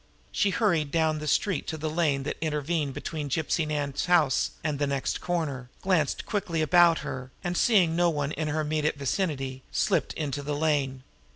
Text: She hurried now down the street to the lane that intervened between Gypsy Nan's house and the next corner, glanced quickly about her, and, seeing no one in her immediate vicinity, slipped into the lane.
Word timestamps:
She 0.31 0.49
hurried 0.49 0.85
now 0.91 1.09
down 1.11 1.19
the 1.19 1.27
street 1.27 1.67
to 1.67 1.77
the 1.77 1.87
lane 1.87 2.23
that 2.23 2.37
intervened 2.41 2.95
between 2.95 3.29
Gypsy 3.29 3.67
Nan's 3.67 4.07
house 4.07 4.49
and 4.63 4.79
the 4.79 4.87
next 4.87 5.21
corner, 5.21 5.69
glanced 5.83 6.25
quickly 6.25 6.63
about 6.63 7.01
her, 7.05 7.29
and, 7.43 7.55
seeing 7.55 7.95
no 7.95 8.09
one 8.09 8.31
in 8.31 8.47
her 8.47 8.61
immediate 8.61 8.95
vicinity, 8.95 9.61
slipped 9.71 10.13
into 10.13 10.41
the 10.41 10.55
lane. 10.55 11.03